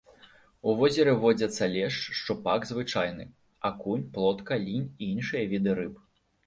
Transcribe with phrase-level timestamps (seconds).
[0.71, 3.31] У возеры водзяцца лешч, шчупак звычайны,
[3.71, 6.07] акунь, плотка, лінь і іншыя віды рыб.